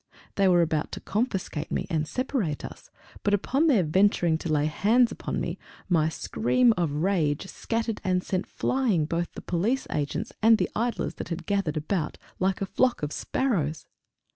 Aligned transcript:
They 0.33 0.47
were 0.47 0.63
about 0.63 0.91
to 0.93 0.99
confiscate 0.99 1.69
me, 1.71 1.85
and 1.87 2.07
separate 2.07 2.65
us, 2.65 2.89
but 3.21 3.35
upon 3.35 3.67
their 3.67 3.83
venturing 3.83 4.35
to 4.39 4.51
lay 4.51 4.65
hands 4.65 5.13
on 5.25 5.39
me 5.39 5.59
my 5.87 6.09
scream 6.09 6.73
of 6.75 6.89
rage 6.91 7.45
scattered 7.45 8.01
and 8.03 8.23
sent 8.23 8.47
flying 8.47 9.05
both 9.05 9.31
the 9.33 9.41
police 9.43 9.85
agents 9.91 10.33
and 10.41 10.57
the 10.57 10.71
idlers 10.75 11.13
that 11.17 11.29
had 11.29 11.45
gathered 11.45 11.77
about, 11.77 12.17
like 12.39 12.61
a 12.61 12.65
flock 12.65 13.03
of 13.03 13.11
sparrows! 13.13 13.85